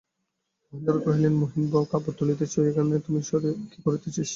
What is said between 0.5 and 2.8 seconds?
মহেন্দ্রকে কহিলেন, মহিন, বউ কাপড় তুলিতেছে, তুই